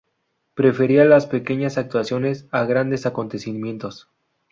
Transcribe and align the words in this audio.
Prefería 0.55 1.05
las 1.05 1.27
pequeñas 1.27 1.77
actuaciones 1.77 2.47
a 2.51 2.65
grandes 2.65 3.05
acontecimientos. 3.05 4.09